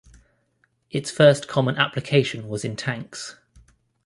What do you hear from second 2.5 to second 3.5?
in tanks.